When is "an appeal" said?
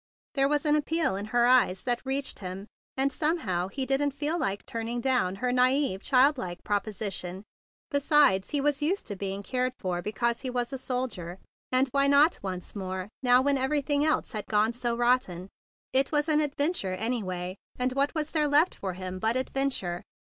0.65-1.15